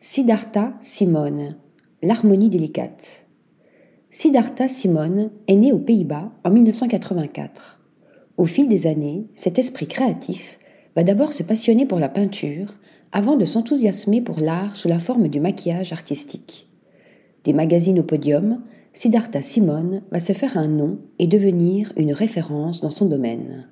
[0.00, 1.56] Siddhartha Simone,
[2.04, 3.26] l'harmonie délicate.
[4.10, 7.80] Siddhartha Simone est né aux Pays-Bas en 1984.
[8.36, 10.60] Au fil des années, cet esprit créatif
[10.94, 12.74] va d'abord se passionner pour la peinture
[13.10, 16.68] avant de s'enthousiasmer pour l'art sous la forme du maquillage artistique.
[17.42, 18.62] Des magazines au podium,
[18.92, 23.68] Siddhartha Simone va se faire un nom et devenir une référence dans son domaine.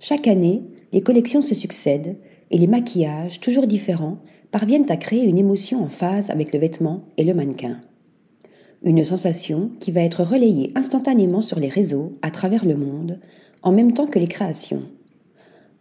[0.00, 0.62] Chaque année,
[0.94, 2.16] les collections se succèdent
[2.50, 7.04] et les maquillages, toujours différents, parviennent à créer une émotion en phase avec le vêtement
[7.16, 7.80] et le mannequin.
[8.84, 13.18] Une sensation qui va être relayée instantanément sur les réseaux à travers le monde,
[13.62, 14.82] en même temps que les créations.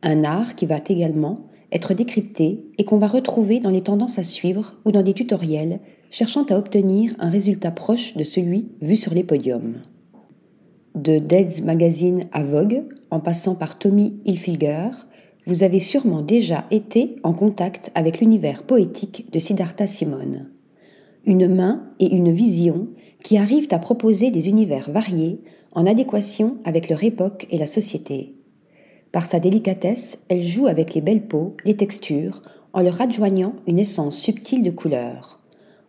[0.04, 4.24] Un art qui va également être décrypté et qu'on va retrouver dans les tendances à
[4.24, 9.14] suivre ou dans des tutoriels cherchant à obtenir un résultat proche de celui vu sur
[9.14, 9.82] les podiums.
[10.96, 14.90] De Dead's Magazine à Vogue, en passant par Tommy Hilfiger,
[15.48, 20.50] vous avez sûrement déjà été en contact avec l'univers poétique de Siddhartha Simone.
[21.26, 22.90] Une main et une vision
[23.24, 25.40] qui arrivent à proposer des univers variés
[25.72, 28.36] en adéquation avec leur époque et la société.
[29.14, 32.42] Par sa délicatesse, elle joue avec les belles peaux, les textures,
[32.74, 35.40] en leur adjoignant une essence subtile de couleurs.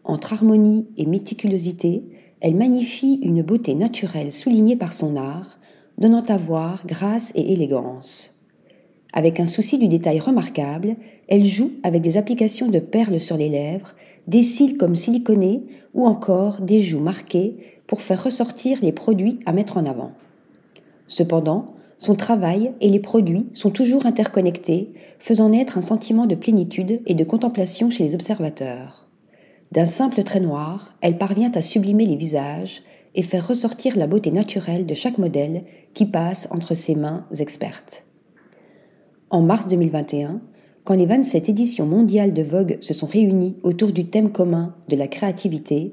[0.04, 2.04] Entre harmonie et méticulosité,
[2.40, 5.58] elle magnifie une beauté naturelle soulignée par son art,
[5.98, 8.37] donnant à voir grâce et élégance.
[9.12, 10.96] Avec un souci du détail remarquable,
[11.28, 13.94] elle joue avec des applications de perles sur les lèvres,
[14.26, 15.62] des cils comme siliconés
[15.94, 17.56] ou encore des joues marquées
[17.86, 20.12] pour faire ressortir les produits à mettre en avant.
[21.06, 27.00] Cependant, son travail et les produits sont toujours interconnectés, faisant naître un sentiment de plénitude
[27.06, 29.08] et de contemplation chez les observateurs.
[29.72, 32.82] D'un simple trait noir, elle parvient à sublimer les visages
[33.14, 35.62] et faire ressortir la beauté naturelle de chaque modèle
[35.94, 38.04] qui passe entre ses mains expertes.
[39.30, 40.40] En mars 2021,
[40.84, 44.96] quand les 27 éditions mondiales de Vogue se sont réunies autour du thème commun de
[44.96, 45.92] la créativité,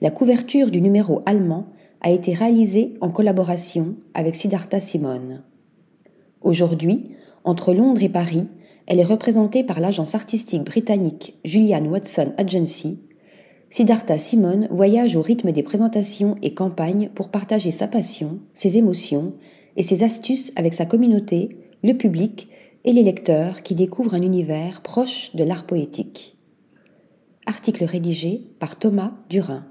[0.00, 1.66] la couverture du numéro allemand
[2.00, 5.42] a été réalisée en collaboration avec Siddhartha Simone.
[6.42, 7.10] Aujourd'hui,
[7.42, 8.46] entre Londres et Paris,
[8.86, 13.00] elle est représentée par l'agence artistique britannique Julian Watson Agency.
[13.68, 19.32] Siddhartha Simone voyage au rythme des présentations et campagnes pour partager sa passion, ses émotions
[19.74, 21.48] et ses astuces avec sa communauté,
[21.82, 22.48] le public
[22.86, 26.38] et les lecteurs qui découvrent un univers proche de l'art poétique.
[27.44, 29.66] Article rédigé par Thomas Durin.